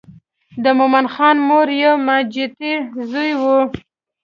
[0.63, 2.73] د مومن خان مور یو ماجتي
[3.09, 3.43] زوی و.